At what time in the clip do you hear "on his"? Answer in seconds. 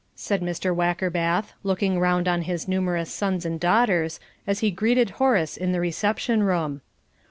2.27-2.67